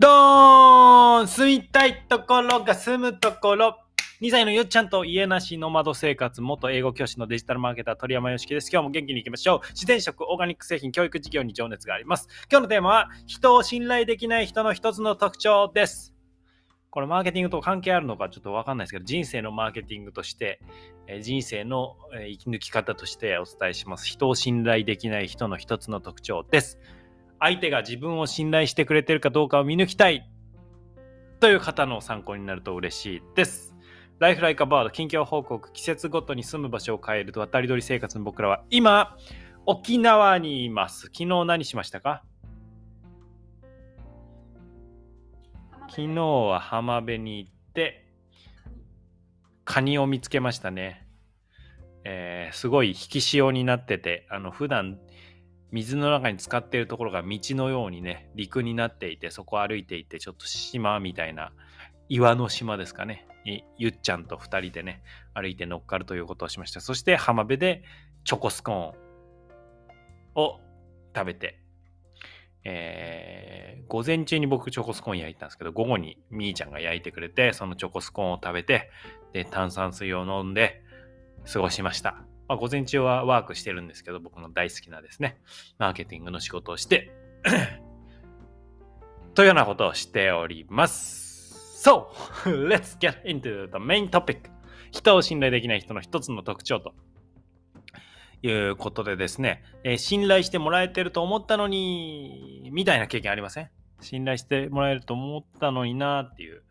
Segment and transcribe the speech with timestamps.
[0.00, 3.80] どーん住みたいところが住むところ
[4.20, 8.70] 2歳のよっちゃんと家なしの窓生活、元英語教師のデジタルマーケター鳥山よしきです。
[8.72, 9.60] 今日も元気にいきましょう。
[9.70, 12.28] 自然食、オーガニック製品、教育事業に情熱があります。
[12.50, 16.14] 今日のテーマは、人を信頼できない人の一つの特徴です。
[16.90, 20.60] これマーケティングと関係あるのかちょっとわかんないですけど、人生のマーケティングとして、
[21.20, 24.06] 人生の生き抜き方としてお伝えします。
[24.06, 26.78] 人を信頼できない人の一つの特徴です。
[27.40, 30.28] 相手が自分を信頼してくれてるかどうかを見抜きたい
[31.40, 33.74] という方の参考になると嬉しいです。
[34.18, 39.16] ライフライカバード近況報告季節ごとに住む場所を変えると渡り鳥生活の僕らは今
[39.66, 41.02] 沖縄にいます。
[41.02, 42.24] 昨日何しましたか？
[45.88, 48.04] 昨日は浜辺に行って
[49.64, 51.06] カニを見つけましたね。
[52.04, 54.98] えー、すごい引き潮になっててあの普段
[55.70, 61.52] 水の中に浸かっているところが道のようにね陸になっていてそこを歩いていてちょっと島みたいな
[62.08, 63.26] 岩の島ですかね。
[63.44, 65.02] にゆっちゃんと2人でね
[65.34, 66.80] 歩いて乗っかるということをしました。
[66.80, 67.82] そして浜辺で
[68.24, 70.60] チョコスコーンを
[71.14, 71.60] 食べて
[72.64, 78.90] えー、午前中に僕チョコスコーン焼いたんですけど午後にみーちゃんが焼いてくれてそのチョコスコーンを食べて
[79.32, 80.82] で炭酸水を飲んで
[81.50, 82.27] 過ごしました。
[82.48, 85.38] まあ、午前中はワークしてるんですけど僕の大好きなですね
[85.78, 87.12] マーケティングの仕事をして
[89.34, 91.28] というようなことをしております
[91.78, 92.08] So,
[92.44, 94.50] let's get into the main topic.
[94.90, 96.92] 人を信頼できない人の一つの特徴と
[98.42, 103.70] いうことでですね、えー、信頼してもらえてると思ったのに、みたいな経験ありません？
[104.00, 106.62] 信頼してもらえると思ったのになっていう、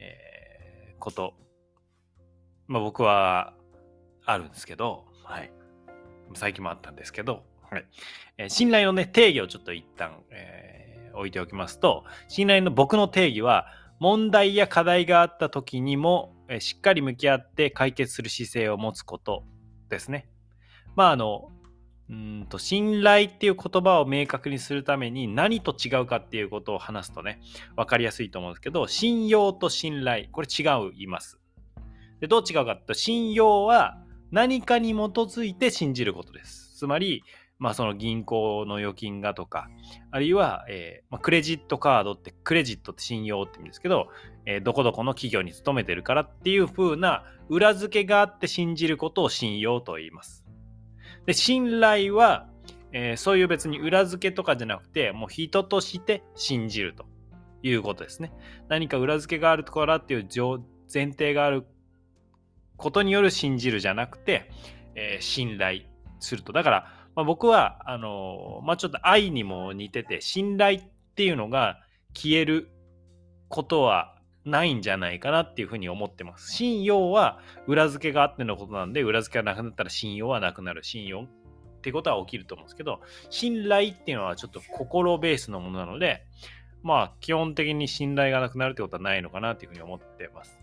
[0.00, 1.34] えー、こと。
[2.66, 3.54] まあ僕は
[4.24, 5.52] あるんですけど、はい。
[6.34, 7.86] 最近もあったんですけど、はい
[8.38, 13.66] えー、信頼のね、定義をちょっと一旦、えー、置いておきますと、信頼の僕の定義は、
[14.00, 19.44] 問題や課題があった時にも、えしっかり向き合って解決する姿勢を持つこと
[19.88, 20.28] ですね。
[20.96, 21.50] まああの
[22.08, 27.40] うんと信頼っていう言葉を明確にするために何と違うかっていうことを話すとね
[27.76, 31.38] 分かりやすいと思うんですけど信用と信頼これ違う言います。
[32.20, 33.96] でどう違うかって信用は
[34.30, 36.74] 何かに基づいて信じることです。
[36.76, 37.22] つまり
[37.60, 39.68] まあ、その銀行の預金がとか、
[40.10, 44.08] あるいは、えー、まあ、クレジットカードって、クレジットって信用って言うんですけど、
[44.46, 50.46] えー、どこどこの企業に勤めてるからっていう風な裏付けがあって信じることを信用と言います。
[51.26, 52.48] で、信頼は、
[52.92, 57.04] えー、そういう別に裏付けとかじゃなくて、もう人として信じると
[57.62, 58.32] いうことですね。
[58.68, 60.28] 何か裏付けがあるからっていう
[60.92, 61.66] 前提がある
[62.80, 64.50] ことによる信じるじゃなくて、
[64.94, 65.82] えー、信頼
[66.18, 66.52] すると。
[66.52, 70.82] だから、まあ、僕は、あの、まあ、ちょっと愛にも似てて、信頼っ
[71.14, 71.80] ていうのが
[72.14, 72.70] 消える
[73.48, 76.52] ことはないんじゃないかなっていうふうに思ってます。
[76.52, 80.82] 信用は裏付けがあってのことなんで、裏付けがなくなったら信用はなくなる。
[80.82, 81.26] 信用っ
[81.82, 86.24] てことは起きると思うんですけど、信頼っていうのはちょっと心ベースのものなので、
[86.82, 90.59] まあ基本的に信頼がなくなるってことはないのかなっていうふうに思ってます。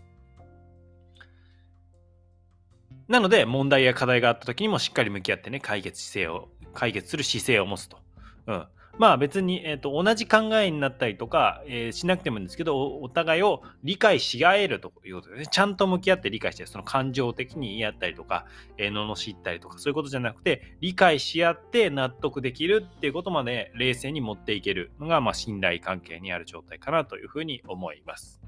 [3.08, 7.98] なので、問題や課題があった時にもしっかり向き合ってね、解決姿勢を、解決する姿勢を持つと。
[8.46, 8.66] うん。
[8.98, 15.48] まあ別に、えーと、同じ考えになったりとか、えー、しなくてもいいんですけどお、互いを理解し合えるということですね。
[15.50, 18.46] ちゃんと向き合って理解して、その感情的に言い合ったりとか、
[18.76, 28.40] えー、罵ったりとか、そういうことじゃなくて、理解し合って納得できるっていうことまで冷静に持っていけるのが、まあ信頼関係にある状態かなというふうに思います。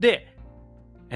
[0.00, 0.36] で、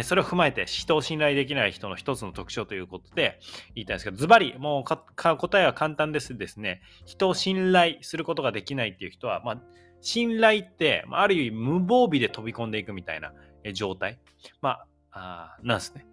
[0.02, 3.38] それを踏まえて人を信頼できない人の一つの特徴ということで
[3.74, 6.80] 言いたいんですけど、ズバリ、もう答えは簡単ですですね。
[7.04, 9.62] 人を信頼することができないっていう人は、まあ、
[10.00, 13.32] 信頼って、ある意味無防備で飛び込んでいくみたいな
[13.74, 14.18] 状態、
[14.62, 16.06] まあ、あなんですね。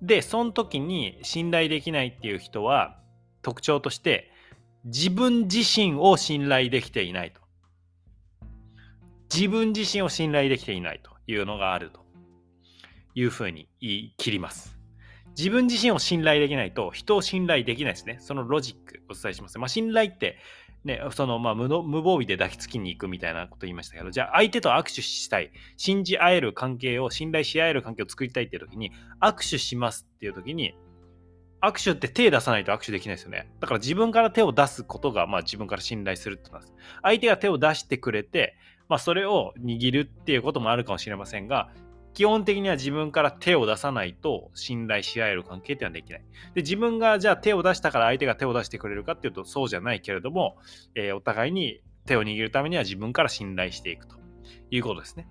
[0.00, 2.98] で、その時に信頼できないっていう人は、
[3.42, 4.30] 特徴として、
[4.84, 7.40] 自分自身を信頼できていないと。
[9.32, 12.01] 自分自身を信頼できていないというのがあると。
[13.14, 14.78] いうふうに言い切ります。
[15.36, 18.18] 自分自身を信頼できないと人を信頼できないですね。
[18.20, 19.58] そのロジックお伝えします。
[19.58, 20.38] まあ、信頼って、
[20.84, 30.74] ね、そのまあ無無防備で抱きつきに行くみたいなこと言いましたけど、じゃあ相手と握手したい、信じ合える関係を、信頼し合える関係を作りたいっていう時に、握手しますっていう時に、
[31.62, 33.48] 握手って手出さないと握手できないですよね。
[33.60, 36.74] だから自分から手を出すことが、まあ自分から信頼するってことなんです。
[37.02, 38.56] 相手が手を出してくれて、
[38.88, 41.70] まあそれを握るっていうこともあるかもしれませんが、
[42.14, 46.24] 基本的には自分から手を出さないと信頼し合える関係っていうのはできない。
[46.54, 50.56] で、自分がじゃあ手を出したから相手が手を出してくれるかっていうとそうじゃないけれども、
[50.94, 54.16] えー、お互いに手を握るためには自分から信頼していくと
[54.70, 55.26] いうことですね。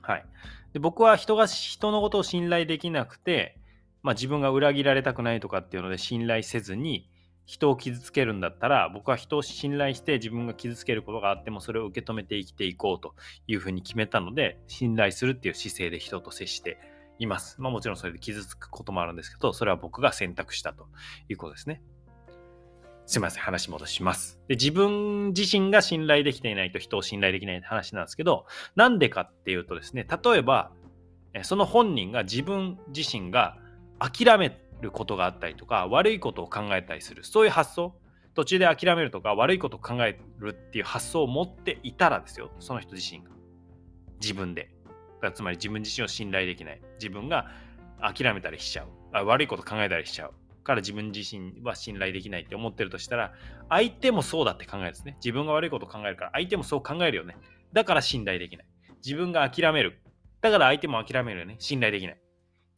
[0.00, 0.24] はい。
[0.72, 3.58] で僕は人が人のことを信頼できなくて、
[4.02, 7.08] まあ、自分が裏切られたくないとかっていうので信頼せずに
[7.46, 13.14] 人を傷つけるんだったら僕は人を信頼して自分が傷つけることがあってもそれを受け止めて生きていこうと
[13.46, 16.78] いうふうに決めたので信頼するっていう姿勢で人と接して
[17.18, 17.60] います。
[17.60, 20.88] まあもちろんそれで傷つくこともあるんですけどそれは僕が選択したと
[21.28, 21.82] いうことですね。
[23.06, 24.40] すいません、話戻します。
[24.48, 28.46] で、自分自身が信頼できていないと人を信頼できないって話なんですけど、
[28.76, 30.70] なんでかっていうとですね、例えば、
[31.42, 33.58] その本人が自分自身が
[33.98, 34.50] 諦め
[34.80, 37.94] ることがあったりとか、悪いことを考えたりする、そういう発想、
[38.34, 43.30] 途中で諦めるとか、悪いことを考えるっていう発想を持っていたらですよ、その人自身が。
[44.20, 44.70] 自分で。
[45.22, 46.80] だつまり自分自身を信頼できない。
[46.94, 47.50] 自分が
[48.00, 48.88] 諦めたりしちゃう。
[49.12, 50.34] あ悪いこと考えたりしちゃう。
[50.64, 53.34] から自分自身は信頼できないって思ってるとしたら、
[53.68, 55.16] 相手もそうだって考えるんですね。
[55.16, 57.36] 自分が悪いことを考えるから、相手もそう考えるよね。
[57.72, 58.66] だから信頼できない。
[59.04, 60.00] 自分が諦める。
[60.40, 61.56] だから相手も諦めるよね。
[61.58, 62.16] 信頼できない。
[62.16, 62.18] っ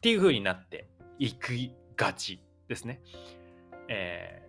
[0.01, 0.89] ていう風になって
[1.19, 1.55] いく
[1.97, 3.01] がちですね。
[3.89, 4.43] え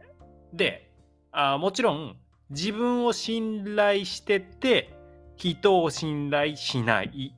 [0.54, 0.92] ー、で
[1.32, 2.18] あ、もちろん
[2.50, 4.94] 自分を信頼してて、
[5.36, 7.38] 人を信頼しない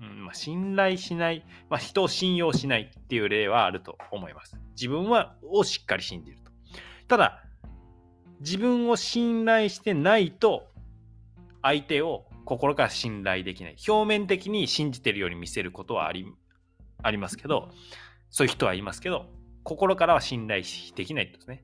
[0.00, 4.58] うんまあ、信頼しない、まあ、人を信用しないっていう例はあると思います。
[4.72, 6.50] 自分はをしっかり信じると。
[7.08, 7.44] ただ、
[8.40, 10.68] 自分を信頼してないと、
[11.62, 13.76] 相手を心から信頼できない。
[13.88, 16.26] 表面的に信じてるように見せることはあり
[17.02, 17.70] ありますけど、
[18.34, 19.26] そういう人はいますけど、
[19.62, 20.64] 心からは信頼
[20.96, 21.62] できないですね。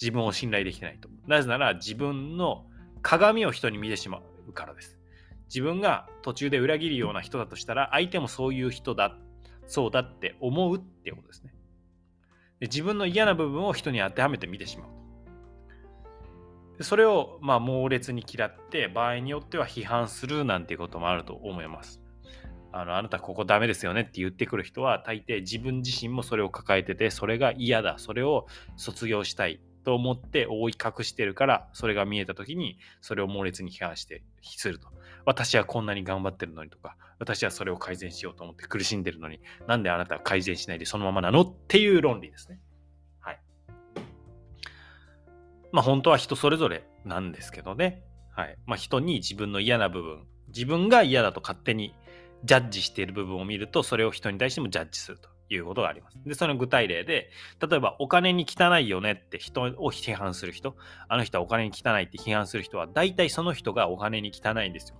[0.00, 1.08] 自分を信頼できないと。
[1.26, 2.64] なぜなら自分の
[3.02, 5.00] 鏡を人に見てしまうからです。
[5.46, 9.18] 自分が途中で裏切るような人だとしたら、相手もそういう人だ、
[9.66, 11.52] そうだって思うっていうことですね。
[12.60, 14.88] で自分の嫌な部分を人に当てはめて見てしまう
[16.78, 16.84] と。
[16.84, 22.00] それをまあ猛烈に嫌って、場合によっては批判するなんていうこともあると思います。
[22.76, 34.88] あのあなたここダメですよねって言ってくる人は大抵自分自身もそれを抱えててそれが嫌だそれを卒業したいと思って覆い隠してるからそれが見えた時にそれを猛烈に批判してすると
[35.26, 42.60] 私はこんなに頑張ってるのにとか、私はそれを改善しようと思って苦しんでるのに、なんであなたは改善しないでそのままなのっていう論理ですね。
[43.20, 43.40] はい。
[45.72, 48.04] まあ本当は人それぞれなんですけどね。
[48.34, 48.58] はい。
[48.66, 51.94] まあ人に自分の嫌な部分、自分が嫌だと勝手に
[52.44, 56.18] ジャッジしている部分を見ると、それを人に対してもジャッジするということがあります。
[56.24, 57.30] で、その具体例で、
[57.60, 60.76] 例えばお金に汚いよねって人を批判する人、
[61.08, 64.96] あの人はお金に汚いって批判する人は、大体その人がお金に汚いんですよ。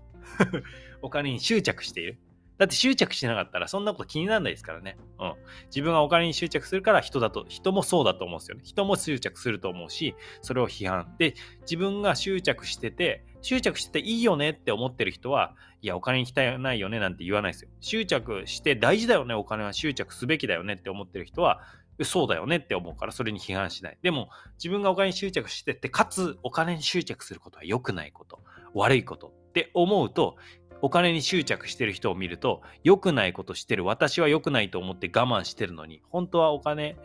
[1.02, 2.18] お金に執着している。
[2.56, 4.96] だって執着してなかったらそんなこと気にならないですからね。
[5.18, 5.34] うん。
[5.66, 8.62] 自分がお金に執着するから人だと、人もそうだと思うんですよね。
[8.64, 11.14] 人も執着すると思うし、それを批判。
[11.18, 17.70] で、自分が執着してて、執着してていいよねって思ってる人は、いや、お金に汚いよねなんて言わないですよ。
[17.80, 21.60] 執着して大事だよね、お金は執着すべきだよねって思ってる人は、
[22.02, 23.98] そうだよねって思うからそれに批判しない。
[24.02, 28.40] でも自分がお金に執着してって、かつお金に執着することは良くないこと、
[28.74, 30.36] 悪いことって思うと
[30.82, 36.96] お金に執着してる人を見ると良くないことしてる私は良くないと思って我慢してるのに本当はお金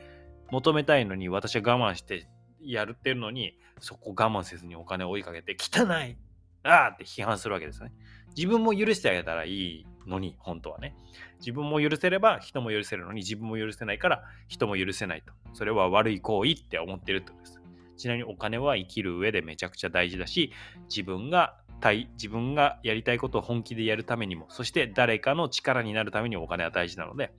[0.49, 2.27] 求めたいのに私は我慢して
[2.61, 6.17] やるってるのにそこ我慢せずにお金を追いかけて汚い
[6.63, 7.91] ああって批判するわけですね。
[8.35, 10.95] 自分も許してあげたらいいのに本当はね。
[11.39, 15.33] 自分も許せれば人も許せるのに自分も許せないから人も許せないと。
[15.53, 17.59] それは悪い行為って思ってるってことです。
[17.97, 20.53] ちなみにお金は生きる上でめちゃくちゃ大事だし
[20.87, 27.33] 自分がたい自分がやりたいことを本気でやるためにもそして誰かの力になるためにお金は大事なので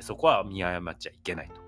[0.00, 1.60] そこは見誤っちゃいけないと。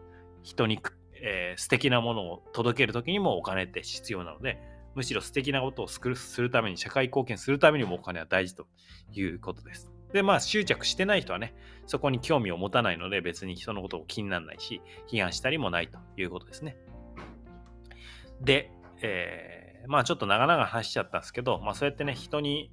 [0.43, 0.81] 人に、
[1.23, 4.59] えー、素敵なものを届ける時にもお金って必要なので
[4.95, 6.01] むしろ素敵なことをす
[6.41, 8.67] るために社会貢献するためにもお金は大事と
[9.13, 11.55] いうことですでまあ執着してない人はね
[11.87, 16.77] そこに興味を持たないので別に人のことを気にならないし批判したりもないということですね
[18.41, 18.71] で、
[19.03, 22.73] えーまあちょっと長々話しちゃったんですけど、まあそうやってね、人に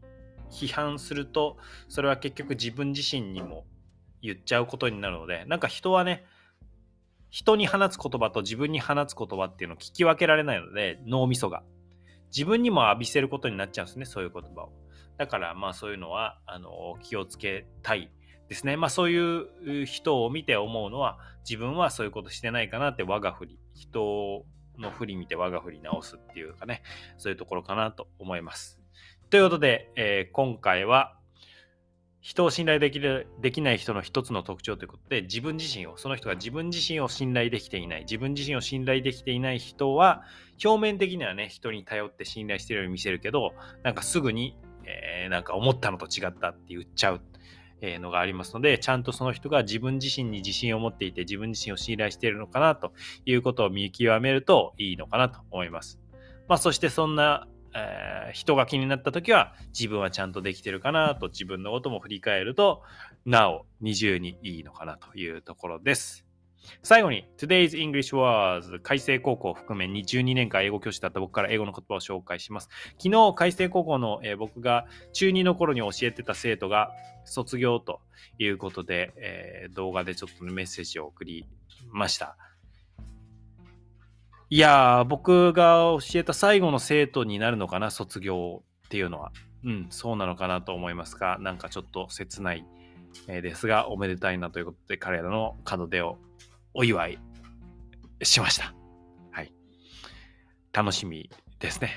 [0.49, 3.65] 批判すると、それは結局自分自身にも
[4.21, 6.25] 言っちゃうことになるので、なんか人はね、
[7.29, 11.63] 人に放つ言葉と自分に放つ言葉っていうのを聞き分けられないので、脳みそが。
[12.35, 14.73] 自分にも浴びせることになっちゃうんですね、そういう言葉を。
[15.17, 18.11] だからまあそういうのはあの気をつけたい
[18.49, 18.77] ですね。
[18.77, 24.45] まあそういう人を見て思うのは、自分はそういうことしてないかなって我が振り、人
[24.77, 26.83] の振り見て我が振り直すっていうかね、
[27.17, 28.79] そういうところかなと思います。
[29.29, 31.17] ということで、えー、今回は、
[32.21, 40.23] 人を信頼できるできない人の一つの特徴ということで自分自身をその人が自分自身を信頼できていない自分自身を信頼できていない人は
[40.63, 47.21] 表面的にはね人に頼って信頼しているように見せるけどなんかすぐに、えー、なんか思ったのと違ったって言っちゃう
[47.81, 52.93] えのがありますので、ちゃんとその人が自分自身に自信を持っていて、自分自身を信頼しているのかなと
[53.25, 55.99] いうことを見極めるといいのかなと思います。
[56.47, 62.83] まあ、そしてそんな、えー、人が気になった時は、自分はちゃんとできてるかなと自分のことも振り返ると、
[63.25, 66.25] なお二重にいいのかなというところです。
[66.83, 72.69] 最後に、Today's English was 改正高校を含め22年間英語教師だった僕から英語の言葉を紹介します。
[72.99, 76.91] 昨日、改正高校の、えー、僕が中2の頃に教えてた生徒が
[77.25, 78.01] 卒業と
[78.37, 81.47] いうことで、えー、動画でちょっと、メッセージを送り
[81.91, 82.37] ました。
[84.53, 89.31] いやー、僕が教えた最後の生徒になるのかな、卒業っていうのは。
[89.63, 92.65] うん、そうなのかなと思いますが、なんかちょっと切ない、
[93.29, 96.17] えー、ですが、おめでたいなということで、彼らの門出を
[96.73, 97.19] お祝い
[98.23, 98.73] しました。
[99.31, 99.53] はい。
[100.73, 101.29] 楽しみ
[101.61, 101.91] ですね。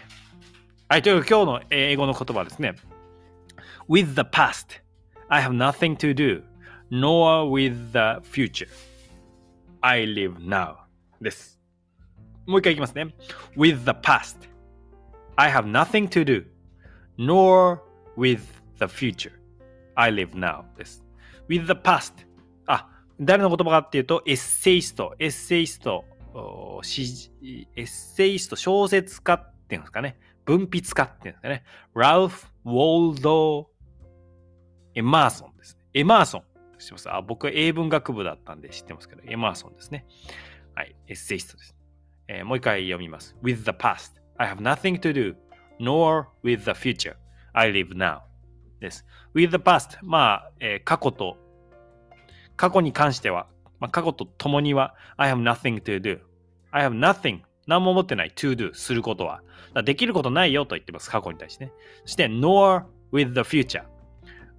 [0.88, 2.76] はい、という今日の英語の言葉ですね。
[3.88, 4.80] With the past,
[5.28, 6.44] I have nothing to do,
[6.88, 8.68] nor with the future.
[9.80, 10.76] I live now
[11.20, 11.53] です。
[12.46, 13.14] もう一回いきますね。
[13.56, 14.48] With the past,
[15.36, 16.46] I have nothing to do,
[17.18, 17.80] nor
[18.16, 18.40] with
[18.78, 19.32] the future.
[19.94, 21.04] I live now です。
[21.48, 22.26] With the past,
[22.66, 22.88] あ、
[23.20, 30.18] 誰の言葉かっていうと、エッセイスト、エッセイスト、エッセイスト、小説家っていうんですかね。
[30.44, 31.64] 文筆家っていうんですかね。
[31.94, 33.70] ラウフ・ウォールド・
[34.94, 35.82] エマーソンですね。
[35.94, 36.42] エマーソン。
[36.78, 37.10] 知ってます？
[37.10, 40.04] あ僕は英文学部だったんで知ってますけど、エマーソンですね。
[40.74, 41.73] はい、エッセイストです。
[42.28, 43.36] えー、もう一回読みます。
[43.42, 45.34] With the past, I have nothing to do,
[45.80, 47.16] nor with the future.
[47.52, 48.20] I live now.
[48.80, 49.06] です。
[49.34, 51.36] With the past, まあ、えー、過去と
[52.56, 53.46] 過去に関しては、
[53.80, 56.20] まあ、過去と共には、I have nothing to do.
[56.70, 57.40] I have nothing.
[57.66, 59.42] 何も持ってない to do することは。
[59.84, 61.10] できることないよと言ってます。
[61.10, 61.72] 過去に対してね。
[62.04, 63.84] そして nor with the future.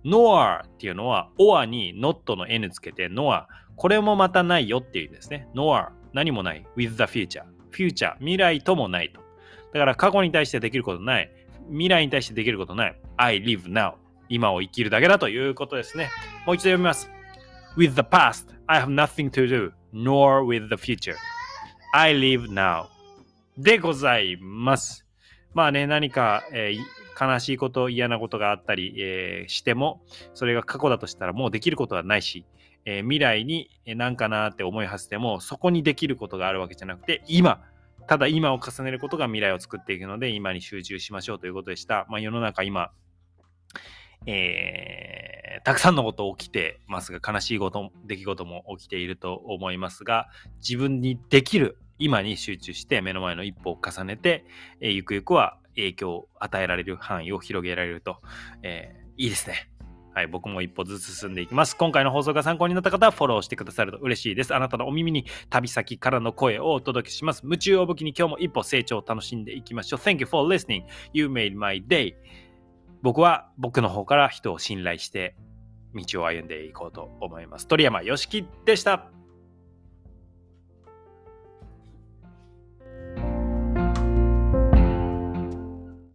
[0.03, 3.45] nor っていうのは or に not の n つけて nor
[3.75, 5.47] これもまたないよっていうですね。
[5.55, 7.43] nor 何もない with the future.
[7.75, 9.21] Future 未来ともないと。
[9.73, 11.31] だから過去に対してできることない。
[11.69, 12.99] 未来に対してできることない。
[13.17, 13.93] I live now.
[14.29, 16.09] 今を生きるだけだということですね。
[16.45, 17.09] もう一度読みます。
[17.77, 21.15] With the past, I have nothing to do, nor with the future.
[21.93, 22.85] I live now.
[23.57, 25.05] でございます。
[25.53, 30.01] まあね、何か、えー、悲しいこと、嫌なことがあったり、えー、しても、
[30.33, 32.45] それが過去だとしたらもうできることはないし、
[32.85, 37.63] えー、未来に何かなって思いはせても、そこにできることがあるわけじゃなくて、今、
[38.07, 42.05] ただ今を重ねることが未来を作っていくので、今に集中しましょうということでした。
[42.09, 42.91] まあ、世の中今、
[44.27, 54.45] えー、たくさんのこと起きてますが、悲しいこと出来事も起きていると思いますが、自分にできる今に集中して目の前の一歩を重ねて、
[54.81, 58.21] えー、ゆくゆくは影響を与えられる範囲を広げられると、
[58.63, 59.69] えー、いいですね。
[60.15, 61.75] はい、僕も一歩ずつ進んでいきます。
[61.75, 64.55] 今回の放送が参考になった方はフォローしてくださると嬉しいです。
[64.55, 67.41] あなたのお耳に旅先からの声をお届けします。
[67.43, 69.99] 夢中を武器に今日も一歩成長を楽しんでいきましょう。
[69.99, 70.83] Thank you for listening.
[71.11, 72.13] You made my day.
[73.01, 75.35] 僕は僕の方から人を信頼して
[75.93, 77.67] 道を歩んでいこうと思います。
[77.67, 79.11] 鳥山よしきでした。